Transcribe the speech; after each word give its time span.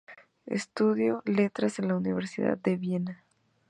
Estudió 0.47 1.21
letras 1.27 1.77
en 1.77 1.89
la 1.89 1.95
Universidad 1.95 2.57
de 2.57 2.75
Viena. 2.75 3.23